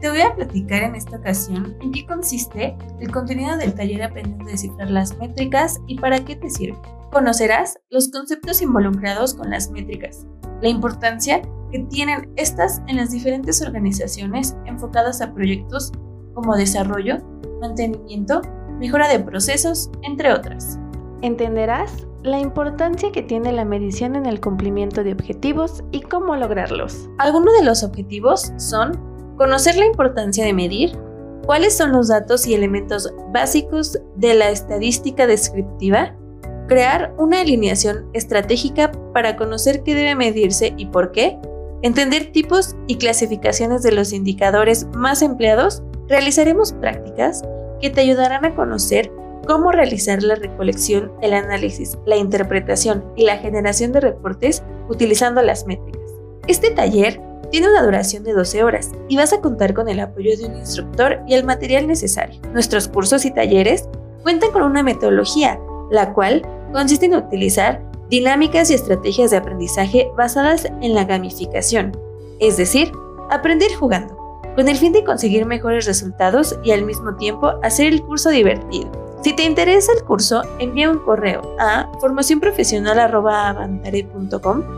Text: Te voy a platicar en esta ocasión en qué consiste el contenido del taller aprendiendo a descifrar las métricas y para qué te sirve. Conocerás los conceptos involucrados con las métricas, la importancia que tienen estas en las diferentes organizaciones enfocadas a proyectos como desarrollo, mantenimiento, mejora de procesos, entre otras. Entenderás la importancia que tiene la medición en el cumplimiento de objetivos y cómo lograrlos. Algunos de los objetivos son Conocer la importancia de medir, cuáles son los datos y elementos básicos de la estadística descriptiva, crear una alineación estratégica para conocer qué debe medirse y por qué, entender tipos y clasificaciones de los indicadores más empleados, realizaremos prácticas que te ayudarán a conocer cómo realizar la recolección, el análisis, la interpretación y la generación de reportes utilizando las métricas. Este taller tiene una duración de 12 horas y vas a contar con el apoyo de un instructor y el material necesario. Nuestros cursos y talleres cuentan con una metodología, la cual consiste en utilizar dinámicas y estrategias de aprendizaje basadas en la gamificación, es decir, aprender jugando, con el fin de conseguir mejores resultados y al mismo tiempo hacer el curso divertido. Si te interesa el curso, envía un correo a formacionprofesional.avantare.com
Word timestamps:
Te 0.00 0.10
voy 0.10 0.20
a 0.20 0.34
platicar 0.34 0.82
en 0.82 0.94
esta 0.94 1.16
ocasión 1.16 1.74
en 1.80 1.90
qué 1.90 2.06
consiste 2.06 2.76
el 3.00 3.10
contenido 3.10 3.56
del 3.56 3.74
taller 3.74 4.02
aprendiendo 4.02 4.44
a 4.44 4.48
descifrar 4.48 4.90
las 4.90 5.16
métricas 5.16 5.80
y 5.86 5.98
para 5.98 6.22
qué 6.22 6.36
te 6.36 6.50
sirve. 6.50 6.78
Conocerás 7.12 7.78
los 7.88 8.10
conceptos 8.10 8.60
involucrados 8.60 9.32
con 9.32 9.50
las 9.50 9.70
métricas, 9.70 10.26
la 10.60 10.68
importancia 10.68 11.40
que 11.72 11.78
tienen 11.90 12.30
estas 12.36 12.82
en 12.88 12.96
las 12.96 13.10
diferentes 13.10 13.62
organizaciones 13.62 14.54
enfocadas 14.66 15.22
a 15.22 15.32
proyectos 15.32 15.92
como 16.34 16.54
desarrollo, 16.56 17.16
mantenimiento, 17.60 18.42
mejora 18.78 19.08
de 19.08 19.20
procesos, 19.20 19.90
entre 20.02 20.30
otras. 20.30 20.78
Entenderás 21.22 22.06
la 22.22 22.38
importancia 22.38 23.12
que 23.12 23.22
tiene 23.22 23.52
la 23.52 23.64
medición 23.64 24.16
en 24.16 24.26
el 24.26 24.40
cumplimiento 24.40 25.02
de 25.02 25.12
objetivos 25.12 25.82
y 25.92 26.02
cómo 26.02 26.36
lograrlos. 26.36 27.08
Algunos 27.18 27.54
de 27.58 27.64
los 27.64 27.82
objetivos 27.82 28.52
son 28.58 29.05
Conocer 29.36 29.76
la 29.76 29.84
importancia 29.84 30.44
de 30.46 30.54
medir, 30.54 30.96
cuáles 31.44 31.76
son 31.76 31.92
los 31.92 32.08
datos 32.08 32.46
y 32.46 32.54
elementos 32.54 33.12
básicos 33.32 33.98
de 34.16 34.34
la 34.34 34.50
estadística 34.50 35.26
descriptiva, 35.26 36.16
crear 36.68 37.14
una 37.18 37.40
alineación 37.40 38.08
estratégica 38.14 38.90
para 39.12 39.36
conocer 39.36 39.82
qué 39.82 39.94
debe 39.94 40.14
medirse 40.14 40.72
y 40.78 40.86
por 40.86 41.12
qué, 41.12 41.38
entender 41.82 42.32
tipos 42.32 42.76
y 42.86 42.96
clasificaciones 42.96 43.82
de 43.82 43.92
los 43.92 44.14
indicadores 44.14 44.86
más 44.94 45.20
empleados, 45.20 45.82
realizaremos 46.08 46.72
prácticas 46.72 47.42
que 47.80 47.90
te 47.90 48.00
ayudarán 48.00 48.46
a 48.46 48.54
conocer 48.54 49.12
cómo 49.46 49.70
realizar 49.70 50.22
la 50.22 50.36
recolección, 50.36 51.12
el 51.20 51.34
análisis, 51.34 51.98
la 52.06 52.16
interpretación 52.16 53.04
y 53.16 53.24
la 53.24 53.36
generación 53.36 53.92
de 53.92 54.00
reportes 54.00 54.64
utilizando 54.88 55.42
las 55.42 55.66
métricas. 55.66 56.10
Este 56.48 56.70
taller 56.70 57.20
tiene 57.50 57.68
una 57.68 57.82
duración 57.82 58.24
de 58.24 58.32
12 58.32 58.64
horas 58.64 58.90
y 59.08 59.16
vas 59.16 59.32
a 59.32 59.40
contar 59.40 59.74
con 59.74 59.88
el 59.88 60.00
apoyo 60.00 60.36
de 60.36 60.46
un 60.46 60.56
instructor 60.56 61.20
y 61.26 61.34
el 61.34 61.44
material 61.44 61.86
necesario. 61.86 62.40
Nuestros 62.52 62.88
cursos 62.88 63.24
y 63.24 63.32
talleres 63.32 63.88
cuentan 64.22 64.50
con 64.50 64.62
una 64.62 64.82
metodología, 64.82 65.58
la 65.90 66.12
cual 66.12 66.42
consiste 66.72 67.06
en 67.06 67.14
utilizar 67.14 67.82
dinámicas 68.08 68.70
y 68.70 68.74
estrategias 68.74 69.30
de 69.30 69.38
aprendizaje 69.38 70.10
basadas 70.16 70.66
en 70.80 70.94
la 70.94 71.04
gamificación, 71.04 71.96
es 72.40 72.56
decir, 72.56 72.92
aprender 73.30 73.72
jugando, 73.74 74.16
con 74.54 74.68
el 74.68 74.76
fin 74.76 74.92
de 74.92 75.04
conseguir 75.04 75.46
mejores 75.46 75.86
resultados 75.86 76.58
y 76.62 76.72
al 76.72 76.84
mismo 76.84 77.16
tiempo 77.16 77.54
hacer 77.62 77.92
el 77.92 78.02
curso 78.02 78.30
divertido. 78.30 78.90
Si 79.22 79.32
te 79.32 79.44
interesa 79.44 79.92
el 79.92 80.04
curso, 80.04 80.42
envía 80.58 80.90
un 80.90 80.98
correo 80.98 81.56
a 81.58 81.90
formacionprofesional.avantare.com 82.00 84.76